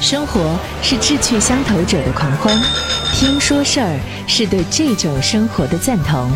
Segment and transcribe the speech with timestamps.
[0.00, 2.56] 生活是志趣相投者的狂欢，
[3.12, 6.30] 听说事儿是对这种生活的赞同。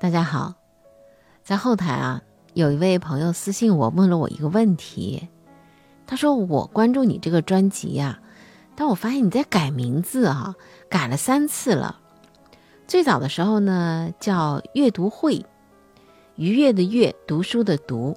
[0.00, 0.54] 大家好，
[1.44, 2.22] 在后台啊，
[2.54, 5.28] 有一位朋友私信我，问了我一个问题。
[6.06, 8.20] 他说：“我关注你这个专辑呀，
[8.74, 10.54] 但我发现你在改名字啊，
[10.88, 12.00] 改了三次了。
[12.88, 15.44] 最早的时候呢，叫阅读会，
[16.36, 18.16] 愉悦的悦，读书的读。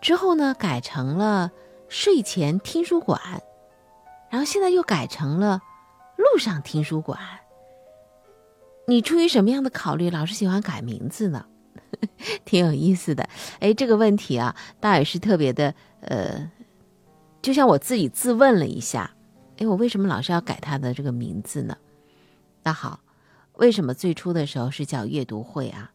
[0.00, 1.50] 之后呢，改成了
[1.88, 3.20] 睡前听书馆，
[4.30, 5.60] 然后现在又改成了
[6.16, 7.18] 路上听书馆。
[8.86, 11.46] 你出于什么样的考虑，老是喜欢改名字呢？
[12.44, 13.28] 挺有意思的。
[13.60, 16.50] 哎，这个问题啊，倒也是特别的，呃。”
[17.42, 19.14] 就像我自己自问了一下，
[19.56, 21.74] 哎，我为什么老是要改他的这个名字呢？
[22.62, 23.00] 那好，
[23.54, 25.90] 为什么最初的时候是叫阅读会啊？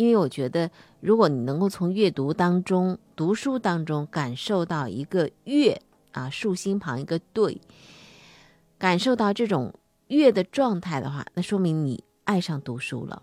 [0.00, 5.78] 因为我觉得，如果你能够从阅读当中、读书当中感受到一个月
[6.12, 7.60] 啊，竖心旁一个对，
[8.78, 9.74] 感受到这种
[10.06, 13.22] 阅的状态的话，那说明你爱上读书了。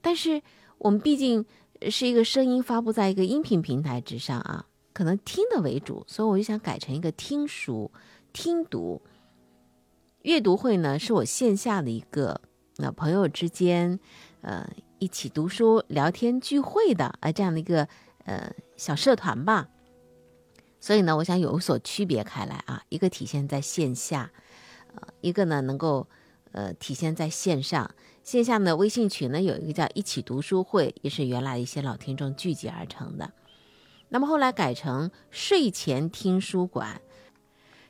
[0.00, 0.40] 但是
[0.78, 1.44] 我们毕竟
[1.90, 4.64] 是一个声音发布在一个音频平台之上啊。
[4.94, 7.92] 可能听的为主，所以我就想改成一个听书、
[8.32, 9.02] 听读、
[10.22, 12.40] 阅读会呢，是我线下的一个
[12.76, 14.00] 那朋友之间，
[14.40, 14.66] 呃，
[14.98, 17.88] 一起读书、聊天、聚会的啊这样的一个
[18.24, 19.68] 呃小社团吧。
[20.80, 24.30] 所以呢，我想有所区别开来啊，一个体现在线下，
[24.94, 26.06] 呃，一个呢能够
[26.52, 27.94] 呃体现在线上。
[28.22, 33.32] 线下呢，微信群呢有一个叫一起读书会，也是原来一些老听众聚集而成的。
[34.10, 37.00] 那么后来改成睡前听书馆，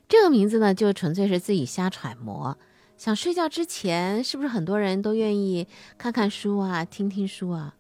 [0.09, 2.57] 这个名字呢，就纯粹是自己瞎揣摩。
[2.97, 5.67] 想睡觉之前，是不是很多人都愿意
[5.99, 7.75] 看看书啊，听听书啊？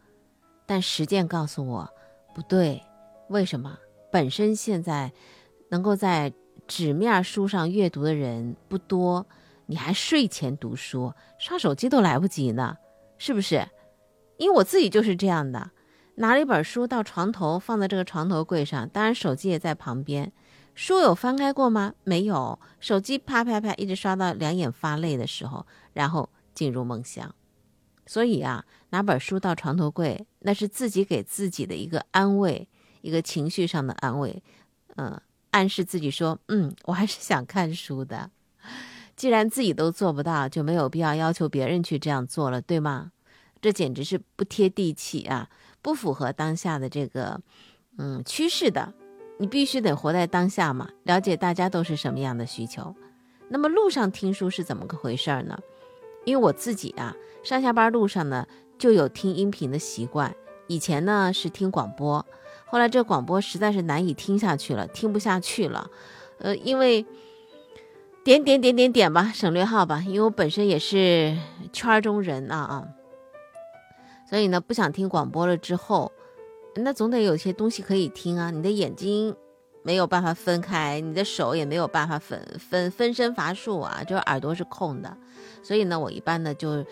[0.67, 1.89] 但实践告诉我，
[2.34, 2.83] 不对。
[3.29, 3.79] 为什么？
[4.11, 5.12] 本身现在
[5.70, 6.33] 能够在
[6.67, 9.27] 纸面书上阅读的人不多，
[9.67, 12.77] 你还睡前读书，刷手机都来不及呢，
[13.17, 13.67] 是不是？
[14.36, 15.70] 因为我自己就是这样的。
[16.17, 20.33] 拿了一本书到床头，放在这个床头柜上，当然手机也在旁边。
[20.74, 21.95] 书有翻开过吗？
[22.05, 22.58] 没有。
[22.80, 27.35] 手机啪啪啪一直刷到两眼发累的时候，然后进入梦乡。
[28.07, 32.68] 所以啊，拿本书到床头柜，那是自己给自己的一个安慰，
[33.01, 34.42] 一个情绪上的安慰。
[34.96, 35.20] 嗯，
[35.52, 38.30] 暗示自己说，嗯，我还是想看书的。
[39.17, 43.12] 既然自己都做不到，就没有必要要求别人去这样做了，对吗？
[43.62, 45.48] 这简直是不贴地气啊！
[45.80, 47.41] 不符合当下的这个，
[47.96, 48.92] 嗯，趋势的。
[49.39, 52.95] 你必须得活在当下嘛，了解大家都是什么样的需求。
[53.48, 55.58] 那么路上听书是怎么个回事儿呢？
[56.24, 58.46] 因为我自己啊，上下班路上呢
[58.78, 60.34] 就有听音频的习惯。
[60.67, 62.24] 以前呢是听广播，
[62.64, 65.90] 后来这广播实在是难以听下去了，听不下去了。
[66.39, 67.05] 呃，因为
[68.24, 71.36] 点点点点点吧，省略号吧，因为我本身也是
[71.73, 72.89] 圈中人啊啊。
[74.27, 76.11] 所以呢，不想听广播了之后，
[76.77, 78.51] 那总得有些东西可以听啊。
[78.51, 79.35] 你的眼睛
[79.83, 85.17] 没有办法分开，你的手也没有办法分分分身乏术啊，就是耳朵是空的。
[85.62, 86.85] 所以呢，我一般呢就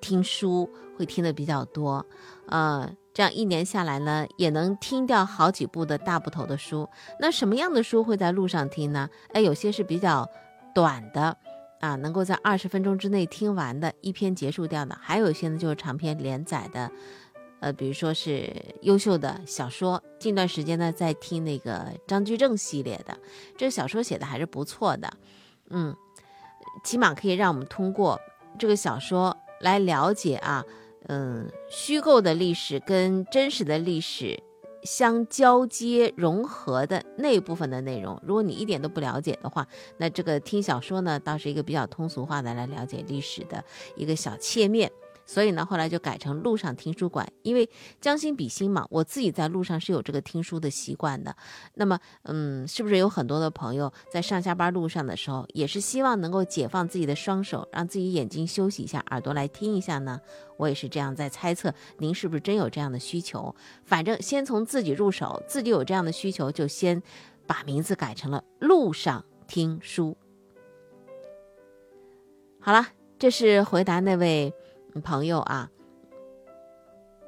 [0.00, 2.04] 听书会听的比较多，
[2.46, 6.88] 呃，这样一年下来呢，也能听掉好几部的大部头的书。
[7.20, 9.08] 那什么样的书会在路上听呢？
[9.32, 10.28] 哎，有些是比较
[10.74, 11.36] 短的。
[11.80, 16.90] 啊，能够在二十分钟之内听完的一篇结束掉的，还有一些呢就是长篇连载的，
[17.60, 18.50] 呃，比如说是
[18.82, 20.02] 优秀的小说。
[20.18, 23.18] 近段时间呢在听那个张居正系列的，
[23.56, 25.12] 这个小说写的还是不错的，
[25.70, 25.94] 嗯，
[26.84, 28.20] 起码可以让我们通过
[28.58, 30.64] 这个小说来了解啊，
[31.08, 34.42] 嗯，虚构的历史跟真实的历史。
[34.84, 43.62] 相交接融合的那部分的内容，如果你一点都不了解的话，那这个听小说呢，倒是一个比较通俗化的来了解历史的
[43.96, 44.90] 一个小切面。
[45.28, 47.68] 所以呢，后来就改成路上听书馆，因为
[48.00, 51.36] 将心比心嘛，我自己在路上是有这个听书的习惯的。
[51.74, 60.18] 那么，嗯，是不是有很多的朋友在上下班路上的时候，也是希望能够解放自己的双手，让自己眼睛休息一下，耳朵来听一下呢？
[60.56, 63.54] 我也是这样在猜测，您是不是真有这样的需求？
[63.84, 67.02] 反正先从自己入手，自己有这样的需求，就先
[67.46, 70.16] 把名字改成了路上听书。
[72.60, 72.86] 好了，
[73.18, 74.54] 这是回答那位。
[75.02, 75.70] 朋友啊，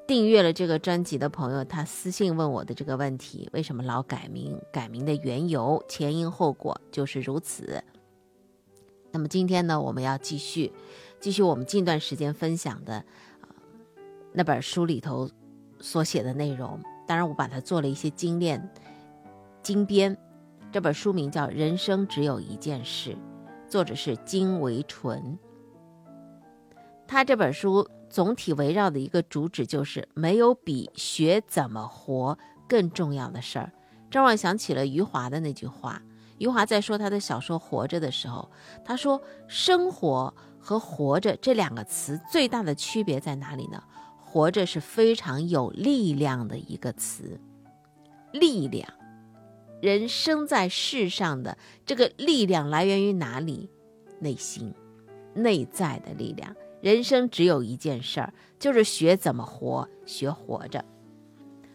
[0.06, 4.60] 订阅了这个专辑的朋友，他私信问我的这个问题：为什么老改名？
[4.72, 7.84] 改名的缘由、前因后果就是如此。
[9.12, 10.72] 那么今天呢，我们要继续，
[11.20, 13.04] 继续我们近段时间分享的
[14.32, 15.28] 那本书里头
[15.80, 16.80] 所写的内容。
[17.06, 18.72] 当然我把它做了一些精炼、
[19.62, 20.16] 精编。
[20.72, 23.10] 这本书名叫《人生只有一件事》，
[23.68, 25.36] 作者是金维纯。
[27.10, 33.72] 他这本书总体围绕的一个主旨就是没有比学怎么活更重要的事儿。
[34.08, 36.00] 这让我想起了余华的那句话。
[36.38, 38.48] 余华在说他的小说《活着》的时候，
[38.84, 43.82] 他说：“生活和活着这两个词最大的区别在哪里呢？
[44.24, 47.40] 活着是非常有力量的一个词，
[48.30, 48.88] 力量。
[49.82, 53.68] 人生在世上的这个力量来源于哪里？
[54.20, 54.72] 内心，
[55.34, 56.54] 内在的力量。
[56.80, 60.84] 人生只有一件事儿，就是学怎么活，学活着。”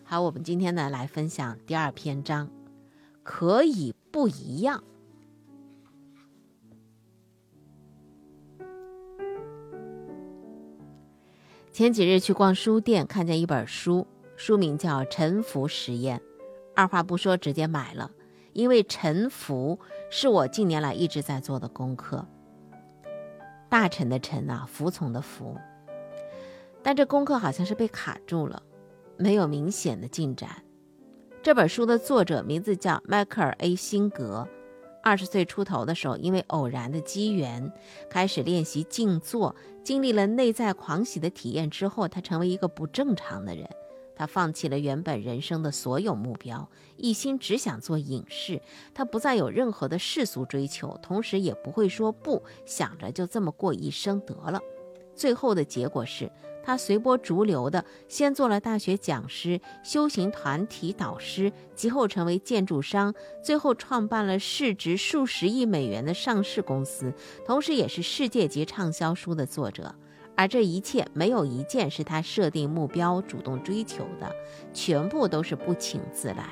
[0.04, 2.50] 好，我们今天呢来分享第二篇章，
[3.24, 4.84] 可以不一样。
[11.72, 16.20] 前几日去逛书店，看见一本书，书名叫《沉浮实验》，
[16.74, 18.10] 二话不说直接买了，
[18.54, 19.78] 因为沉浮
[20.10, 22.26] 是我近年来一直在做的功课。
[23.70, 25.58] 大臣的臣啊，服从的服，
[26.82, 28.62] 但这功课好像是被卡住了。
[29.18, 30.64] 没有明显的进展。
[31.42, 34.48] 这本书的作者名字叫迈克尔 ·A· 辛格。
[35.02, 37.72] 二十岁出头的时候，因为偶然的机缘，
[38.10, 39.56] 开始练习静坐。
[39.84, 43.70] 经历了内在狂喜的体验之后，他成为一个不正常的人。
[44.16, 48.62] 他放弃了原本人生的所有目标，一心只想做影视。
[48.94, 54.60] 他不再有任何的世俗追求，同时也不会说不，想着就这么过一生得了。
[55.16, 56.32] 最后的结果是。
[56.68, 63.14] 他随波逐流的，先做了大学讲师、修行团体导师，其后成为建筑商，
[63.44, 67.14] 最后创办了市值数十亿美元的上市公司，
[67.46, 69.94] 同时也是世界级畅销书的作者。
[70.36, 74.30] 而这一切没有一件是他设定目标、主动追求的，
[74.74, 76.50] 全部都是不请自来。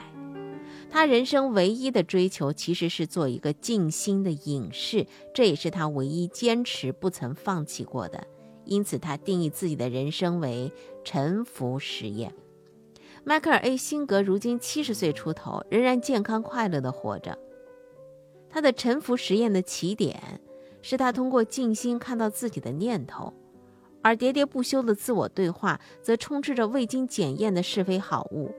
[0.89, 8.27] 他人生唯一的追求其实是做一个静心的隐士，这也是他唯一坚持不曾放弃过的。
[8.63, 10.71] 因此，他定义自己的人生为
[11.03, 12.33] 沉浮实验。
[13.25, 17.37] 迈克尔 ·A· 辛格如今七十岁出头，仍然健康快乐地活着。
[18.49, 20.39] 他的沉浮实验的起点
[20.81, 23.33] 是他通过静心看到自己的念头，
[24.03, 28.53] 而喋喋不休的自我对话则充斥着未经检验的是非好恶。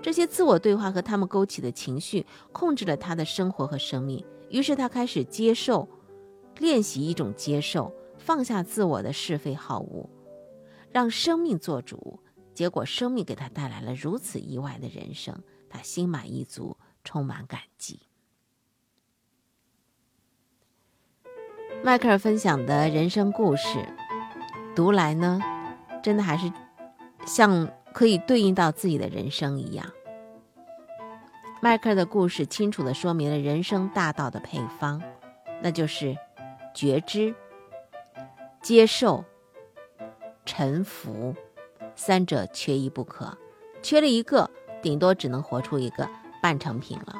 [0.00, 4.24] 这些自我对话和他们勾起的情绪控制了他的生活和生命。
[4.48, 5.88] 于是，他开始接受，
[6.58, 7.92] 练习一种接受。
[8.16, 10.08] 放下自我的是非好恶，
[10.90, 12.20] 让生命做主。
[12.54, 18.00] 结果，生命给他带来了如此意外的人生，他心满意足，充满感激。
[21.82, 23.84] 迈克尔分享的人生故事，
[24.74, 25.40] 读来呢，
[26.02, 26.52] 真的还是
[27.26, 29.86] 像可以对应到自己的人生一样。
[31.60, 35.02] 迈克尔的故事清楚的说明了人生大道的配方，
[35.62, 36.16] 那就是
[36.74, 37.34] 觉知。
[38.60, 39.24] 接受、
[40.46, 41.34] 臣服，
[41.94, 43.36] 三者缺一不可。
[43.82, 44.50] 缺了一个，
[44.80, 46.08] 顶多只能活出一个
[46.42, 47.16] 半成品了。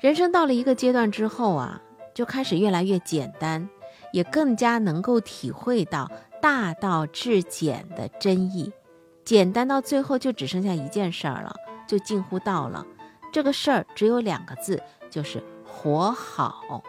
[0.00, 1.80] 人生到了一个阶段之后啊，
[2.14, 3.68] 就开始越来越简单，
[4.12, 6.10] 也更加能够体会到
[6.40, 8.72] 大道至简的真意。
[9.24, 11.54] 简单到最后就只剩下一件事儿了，
[11.86, 12.86] 就近乎到了。
[13.32, 16.82] 这个事儿只有两个字，就是活好。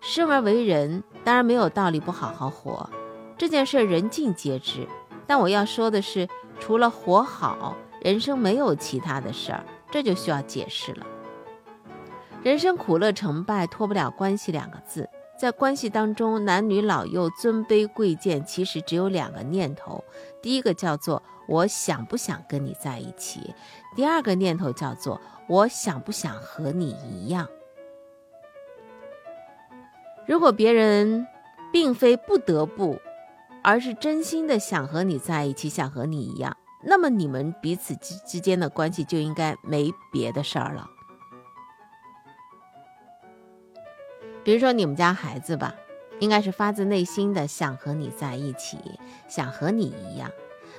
[0.00, 2.88] 生而为人，当然没有道理不好好活，
[3.36, 4.86] 这件事人尽皆知。
[5.26, 6.28] 但我要说的是，
[6.60, 11.06] 除了活好，人生没有其他的事儿，这就需要解释了。
[12.42, 20.02] 人生苦乐成败脱不了关系两个字，在关系当中，男女老幼、尊卑贵贱，其实只有两个念头：
[20.42, 23.54] 第一个叫做我想不想跟你在一起；
[23.94, 27.48] 第二个念头叫做我想不想和你一样。
[30.26, 31.24] 如果别人
[31.72, 32.98] 并非不得不，
[33.62, 40.90] 而是真心的想和你在一起，想和你一样，那么你们彼此之之间的关系就应该没别的事儿了。
[44.48, 45.74] 比如说你们家孩子吧，
[46.20, 48.78] 应该是发自内心的想和你在一起，
[49.28, 50.30] 想和你一样。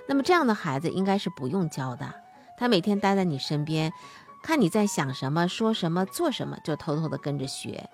[0.08, 2.12] 那么这样的孩子应该是不用教的，
[2.58, 3.94] 他每天待在你身边，
[4.42, 7.88] 看你在想什么、说什么、做什么，就偷偷的跟着学。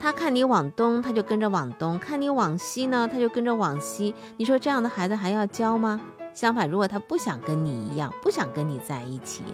[0.00, 4.12] 他看你往东，他就跟着往东；看你往西呢，他就跟着往西。
[4.36, 6.00] 你说这样的孩子还要教吗？
[6.34, 9.44] 相反，如果他不想跟你一样，不想跟你在一起，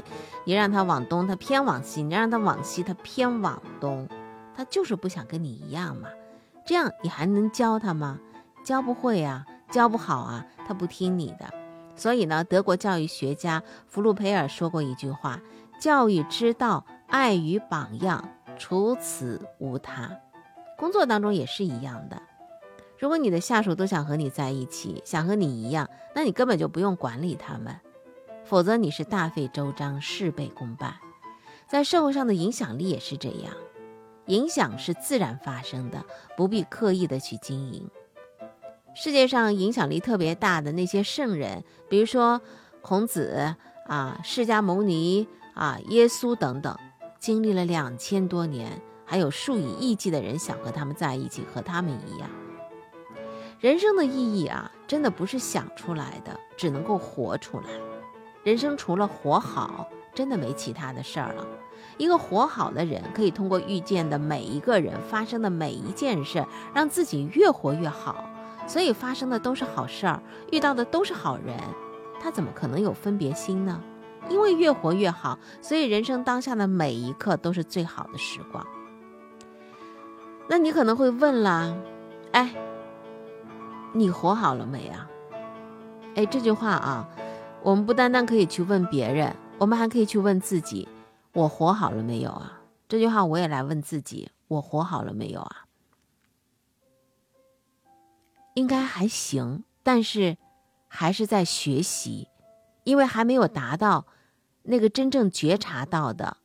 [0.44, 4.08] 你让他往东，他偏往西；你让他往西，他偏往东，
[4.58, 6.08] 他就是不想跟你一样嘛。
[6.66, 8.18] 这样你还能教他吗？
[8.64, 11.48] 教不会啊，教不好啊，他不听你的。
[11.94, 15.40] 所以呢，德国教育学家弗鲁培尔说过一句话
[15.80, 20.10] ：“教育之道，爱与榜样，除此无他。”
[20.76, 22.20] 工作当中也是一样的。
[22.98, 27.76] 如果你的下属都想和你在一起，想和你一样，那你根本就不用管理他们，
[28.44, 30.96] 否则你是大费周章，事倍功半。
[31.68, 33.54] 在社会上的影响力也是这样，
[34.28, 36.04] 影响是自然发生的，
[36.37, 37.90] 不必刻意的去经营。
[38.94, 42.40] 世界上影响力特别大的那些圣人，比如说
[42.80, 43.54] 孔子
[43.87, 46.76] 啊、释迦牟尼啊、耶稣等等，
[47.18, 52.28] 经历了两千多年，还有数以亿计的人想和他们在一起，和他们一样。
[53.61, 57.66] 人生的意义啊，真的不是想出来的，只能够活出来。
[58.44, 61.47] 人生除了活好，真的没其他的事儿了。
[61.97, 66.44] 一个活好的人，可以通过遇见的每一个人发生的每一件事，
[66.75, 68.25] 让自己越活越好。
[68.66, 71.56] 所以发生的都是好事儿，遇到的都是好人，
[72.20, 73.82] 他怎么可能有分别心呢？
[74.28, 78.66] 因为越活越好，所以人生当下的每一刻都是最好的时光。
[80.49, 81.76] 那你可能会问了，
[82.32, 82.54] 哎？
[83.94, 85.08] 你活好了没啊？
[86.14, 87.08] 哎，这句话啊，
[87.62, 90.87] 我们不单单可以去问别人，我们还可以去问自己：
[91.32, 92.61] 我活好了没有啊？
[92.88, 95.66] 这句话我也来问自己：我活好了没有啊？
[98.54, 100.37] 应该还行，但是
[100.88, 102.28] 还是在学习，
[102.85, 104.06] 因为还没有达到
[104.62, 106.38] 那个真正觉察到的、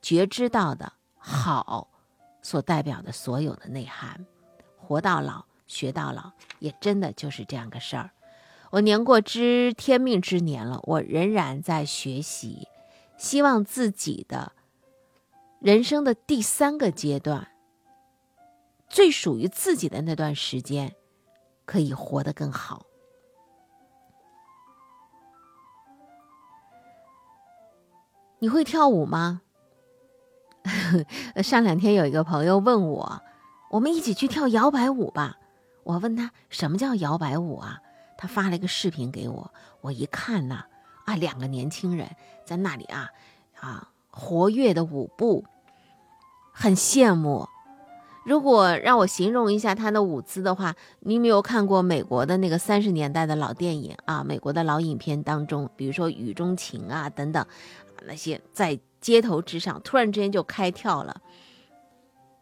[0.00, 1.88] 觉知到的好
[2.40, 4.24] 所代表的所有的内涵。
[4.76, 5.44] 活到老。
[5.66, 8.10] 学到老，也真的就是这样个事儿。
[8.70, 12.66] 我年过知天命之年了，我仍然在学习，
[13.18, 14.52] 希望自己的
[15.60, 17.48] 人生的第三个阶段，
[18.88, 20.94] 最属于自己的那段时间，
[21.66, 22.86] 可以活得更好。
[28.38, 29.42] 你会跳舞吗？
[31.42, 33.20] 上两天有一个朋友问我，
[33.70, 35.36] 我们一起去跳摇摆舞吧。
[35.82, 37.82] 我问他什么叫摇摆舞啊？
[38.16, 40.66] 他发了一个视频给我，我一看呐，
[41.06, 42.08] 啊，两个年轻人
[42.48, 43.10] 在那里啊，
[43.60, 45.44] 啊，活跃的舞步，
[46.52, 47.46] 很羡慕。
[48.24, 54.24] 如果让我形容一下他的舞姿的话，你有没有看过美国的那个三十年代的老电影啊？
[54.24, 57.46] 美国的老影片当中，比如说《雨中情》啊等等，
[58.06, 61.20] 那些在街头之上突然之间就开跳了，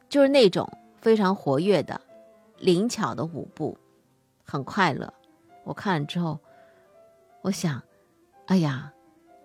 [0.09, 0.69] 就是那种
[1.01, 2.01] 非常活跃的。
[2.59, 3.77] 灵巧的舞步，
[4.45, 5.13] 很快乐。
[5.63, 6.41] 我看了之后，
[7.43, 7.83] 我想，
[8.47, 8.93] 哎呀，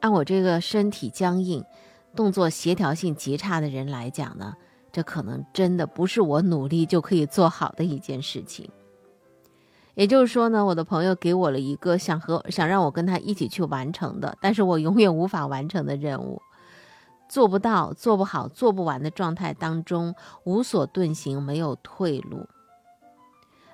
[0.01, 1.63] 按我这个身体僵硬、
[2.15, 4.55] 动作协调性极差的人来讲呢，
[4.91, 8.69] 这可能真的不是我努力就可以做好的一件事情。
[9.93, 16.41] 也就是说呢，我的朋友给我了一个想和想让我跟他一起去完成的，但是我永远无法完成的任务，
[17.29, 20.15] 做不到、做不好、做不完的状态当中，
[20.45, 22.47] 无所遁形，没有退路。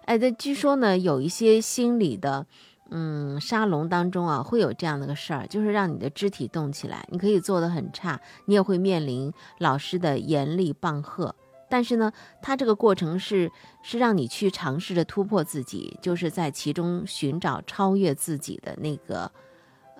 [0.05, 2.47] 哎，这据说呢，有一些心理的，
[2.89, 7.07] 嗯，沙龙当中啊，会有这样的个事儿，就是让你的肢体动起来。
[7.11, 11.35] 你可以做的很差，你也会面临老师的严厉棒喝。
[11.69, 13.51] 但是呢，它这个过程是
[13.81, 19.31] 是让你去尝试着突破自己，就是在其中寻找超越自己的那个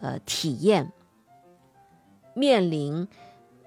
[0.01, 0.91] 呃体验。
[2.33, 3.07] 面临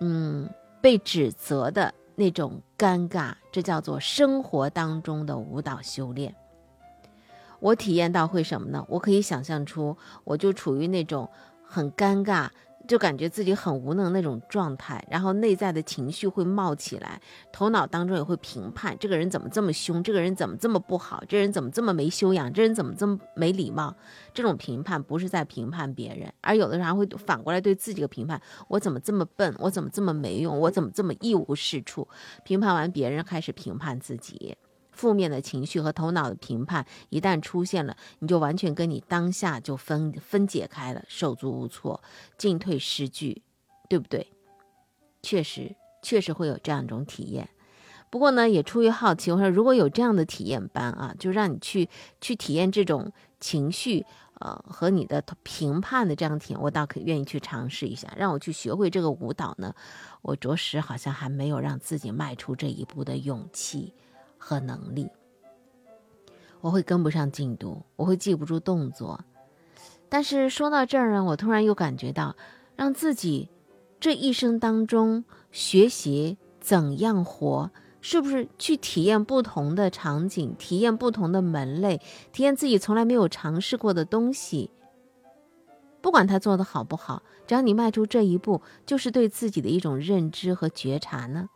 [0.00, 0.48] 嗯
[0.80, 1.94] 被指责的。
[2.16, 6.34] 那种尴尬，这叫做生活当中的舞蹈修炼。
[7.60, 8.84] 我体验到会什么呢？
[8.88, 11.28] 我可以想象出，我就处于那种
[11.64, 12.48] 很尴尬。
[12.88, 17.20] 就感觉自己很无能那种状态，然后内在的情绪会冒起来，
[17.52, 23.94] 头脑当中也会评判这个人怎么这么凶，这个人怎么这么不好，这人怎么这么没修养，这人怎么这么没礼貌。
[24.34, 32.08] 这种评判不是在评判别人，而有的人还会反过来对自己的评判：我怎么这么笨，我怎么这么没用，我怎么这么一无是处。
[32.42, 34.56] 评判完别人，开始评判自己。
[35.00, 42.02] 负面的情绪和头脑的评判一旦出现了，你就完全跟你当下就分分解开了，手足无措，
[42.36, 43.42] 进退失据，
[43.88, 44.30] 对不对？
[45.22, 47.48] 确实，确实会有这样一种体验。
[48.10, 51.88] 不过呢，也出于好奇，我说如果有这样的体验班啊，就让你去
[52.20, 54.04] 去体验这种情绪，
[54.40, 58.12] 呃，和你的评判的这样体验，我倒可愿意去尝试一下。
[58.18, 59.74] 让我去学会这个舞蹈呢，
[60.20, 63.94] 我着实好像还没有让自己迈出这一步的勇气。
[64.40, 65.08] 和能力，
[66.60, 69.20] 我会跟不上进度，我会记不住动作。
[70.08, 72.34] 但是说到这儿呢，我突然又感觉到，
[72.74, 73.48] 让自己
[74.00, 77.70] 这一生当中学习怎样活，
[78.00, 82.00] 是不是去体验不同的场景，体验不同的门类，
[82.32, 84.70] 体验自己从来没有尝试过的东西，
[86.00, 91.48] 不管他做的好不好，只要你迈出这一步，就是对自己的一种认知和觉察呢。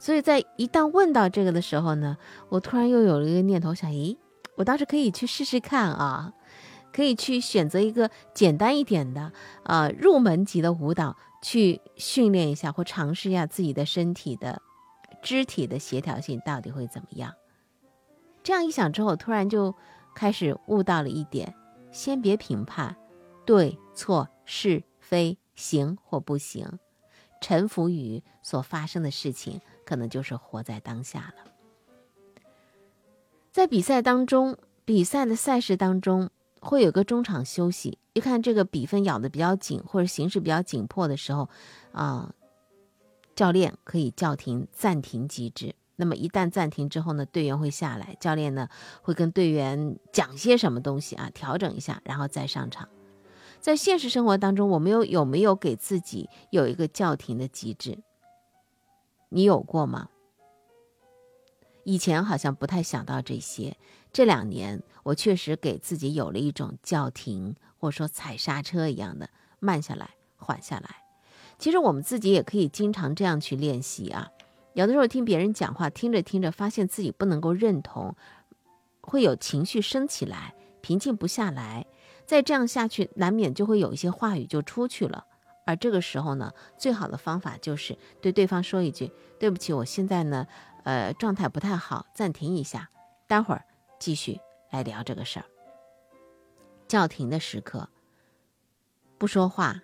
[0.00, 2.16] 所以在一旦问到这个的时候呢，
[2.48, 4.16] 我突然又有了一个念头，想，咦，
[4.56, 6.32] 我倒是可以去试试看啊，
[6.90, 9.30] 可以去选择一个简单一点的，
[9.64, 14.62] 呃，入门级的舞蹈去训练一下，或尝试一下自己的身体的
[15.20, 17.34] 肢体的协调性到底会怎么样。
[18.42, 19.74] 这样一想之后，突然就
[20.14, 21.54] 开始悟到了一点：
[21.92, 22.96] 先别评判
[23.44, 26.66] 对错是非行或不行，
[27.42, 29.60] 臣服于所发生的事情。
[29.90, 31.50] 可能就是活在当下了。
[33.50, 36.30] 在比赛当中，比赛的赛事当中
[36.60, 37.98] 会有个中场休息。
[38.12, 41.48] 一看这个比分咬得比较紧，或者形势比较紧迫的时候，
[41.90, 42.32] 啊，
[43.34, 45.74] 教练可以叫停暂停机制。
[45.96, 48.68] 那么一旦暂停之后呢，队员会下来，教练呢
[49.02, 52.88] 会跟队员讲些什么东西啊，调整一下，然后再上场。
[53.58, 57.98] 在现实生活当中，我们有有没有给自己有一个叫停的机制？
[59.30, 60.10] 你有过吗？
[61.84, 63.76] 以前好像不太想到这些，
[64.12, 70.96] 这两年我确实给自己有了一种叫停，或者说踩刹车一样的慢下来、缓下来。
[71.58, 74.28] 其实我们自己也可以经常这样去练习啊。
[74.74, 78.14] 有的时候听别人讲话，听着听着，发现自己不能够认同，
[79.00, 81.86] 会有情绪升起来，平静不下来。
[82.26, 85.26] 再这样下去，难免就会有一些话语就出去了。
[85.70, 90.48] 而这个时候呢，最好的方法就是对对方说一句：“对不起，我现在呢，
[90.82, 92.90] 呃，状态不太好，暂停一下，
[93.28, 93.64] 待会儿
[94.00, 94.40] 继续
[94.72, 95.46] 来聊这个事儿。”
[96.88, 97.88] 叫停的时刻，
[99.16, 99.80] 不说话，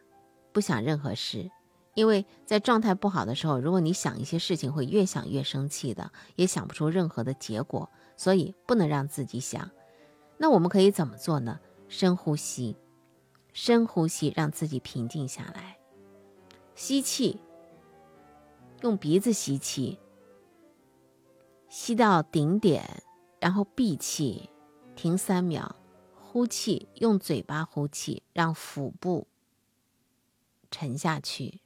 [0.50, 1.48] 不想任何事，
[1.94, 9.70] 因为在状态不好的时候，如果你想一些事情，会越想越生气的，也想不出任何的结果，所以不能让自己想。
[10.36, 11.60] 那我们可以怎么做呢？
[11.86, 12.76] 深呼吸。
[13.52, 15.75] 深呼吸，让自己平静下来。
[16.76, 17.40] 吸气，
[18.82, 19.98] 用鼻子吸气，
[21.70, 23.02] 吸到顶点，
[23.40, 24.50] 然后闭气，
[24.94, 25.74] 停三秒。
[26.14, 29.26] 呼气，用嘴巴呼气，让腹部
[30.70, 31.60] 沉下去。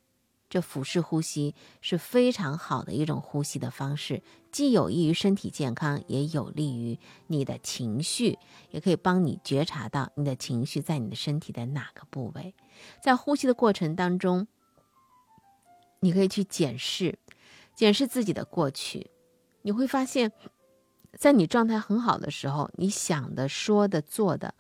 [0.49, 8.39] 这腹式呼吸是非常好的一种呼吸的方式，既有益于身体健康，也有利于你的情绪，
[8.71, 12.55] 也可以帮你觉察到你的情绪在你的身体的哪个部位。
[13.03, 14.47] 在呼吸的过程当中，
[16.01, 17.19] 你可以去检视，
[17.75, 19.11] 检视自己的过去，
[19.63, 20.33] 你会发现，
[21.13, 24.55] 在你状态很好的时候，你想的、说的、做的，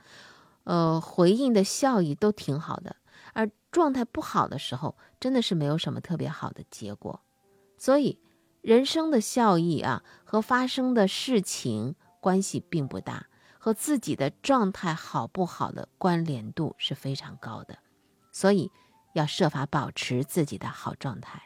[0.65, 2.97] 呃，回应的效益都挺好的。
[3.33, 7.21] 而状态不好的时候，真的是没有什么特别好的结果。
[7.79, 8.19] 所以，
[8.61, 17.79] 人生的效益啊，和发生的事情关系并不大，和自己的状态好不好的关联度是非常高的。
[18.33, 18.71] 所以，
[19.13, 21.43] 要设法保持自己的好状态。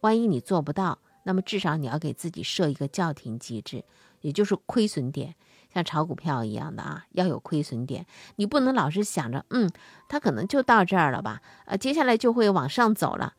[0.00, 3.84] 万一你做不到，那么至少你要给自己设一个叫停机制，
[4.20, 5.34] 也就是亏损点。
[5.72, 8.06] 像炒股票一样的啊，要有亏损点，
[8.36, 9.68] 你不能老是想着，嗯，
[10.08, 13.34] 它可能就到这儿了吧，呃，接下来就会往上走了，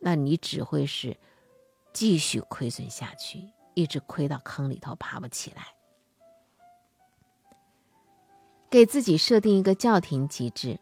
[0.00, 1.18] 那你只会是
[1.92, 5.62] 继续亏损下去，一直亏到坑里头爬不起来。
[8.70, 10.80] 给自己设定一个叫停机制，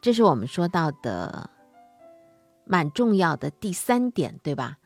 [0.00, 1.50] 这是我们说到的
[2.64, 4.78] 蛮重要的第三点，对吧？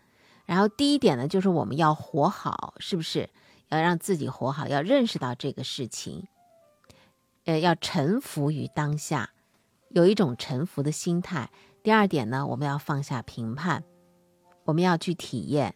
[0.45, 3.31] 然后第一点呢，就是我们要活好，是不是？
[3.69, 6.27] 要让自己活好，要认识到这个事情，
[7.45, 9.31] 呃，要臣服于当下，
[9.91, 11.51] 有一种臣服的心态。
[11.83, 13.83] 第二点呢，我们要放下评判，
[14.65, 15.75] 我们要去体验，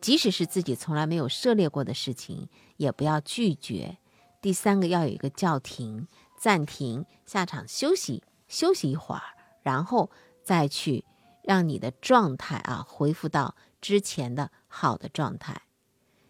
[0.00, 3.98] 即使是自己从来没有涉猎过的事情，也不要拒绝。
[4.40, 9.22] 第三个要有一个叫停、暂停、下场休息休息一会儿，
[9.62, 10.10] 然后
[10.42, 11.06] 再去
[11.42, 15.62] 让你的状态啊恢复到之前的好的状态。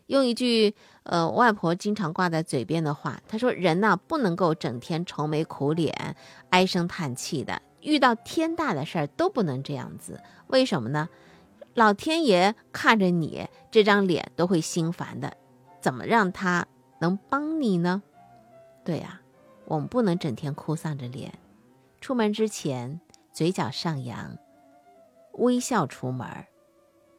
[0.06, 6.16] 用一句呃，外婆经常挂在嘴边的话，她说：“人呐，不能够整天愁眉苦脸、
[6.50, 10.22] 唉声叹气的，遇到天大的事儿都不能这样子。
[10.46, 11.08] 为什么呢？
[11.74, 15.36] 老天爷看着你这张脸都会心烦的，
[15.80, 16.66] 怎么让他
[17.00, 18.02] 能帮你呢？
[18.84, 19.20] 对呀，
[19.64, 21.32] 我们不能整天哭丧着脸，
[22.02, 23.00] 出门之前
[23.32, 24.36] 嘴角上扬，
[25.34, 26.26] 微笑出门。”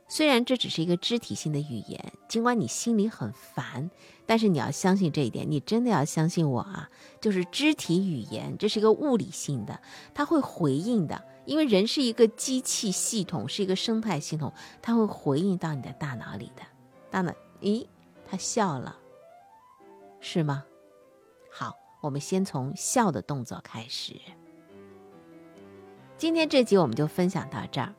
[0.10, 3.90] 虽然这只是一个肢体性的语言，尽管你心里很烦，
[4.28, 6.90] 但是你要相信这一点，你真的要相信我啊！
[7.22, 9.82] 就是肢体语言，这是一个物理性的，
[10.14, 16.62] 它会回应的，因为人是一个机器系统，是一个生态系统，它会回应到你的大脑里的。
[17.10, 17.88] 大脑，咦，
[18.30, 19.00] 他笑了，
[20.20, 20.66] 是吗？
[21.50, 24.20] 好，我们先从笑的动作开始。
[26.24, 27.94] 今天这集我们就分享到这儿。